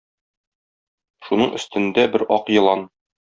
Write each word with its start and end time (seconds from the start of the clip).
Шуның 1.27 1.53
өстендә 1.59 2.07
бер 2.17 2.25
Ак 2.39 2.51
елан. 2.59 2.83